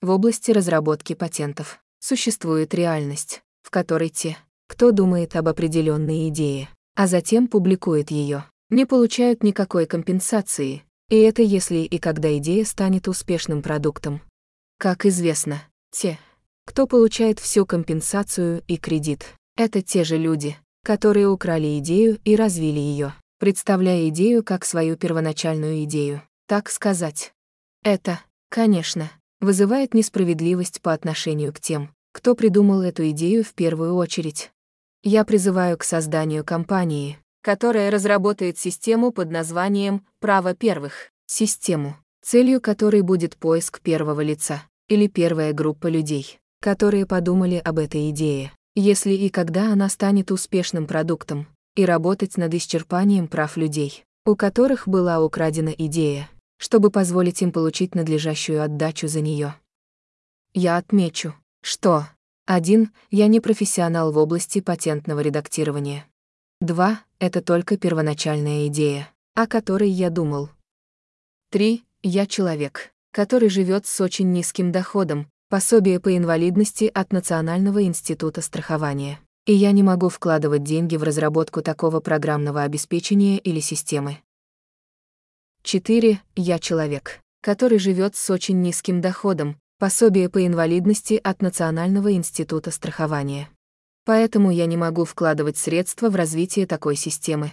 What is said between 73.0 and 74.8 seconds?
который живет с очень низким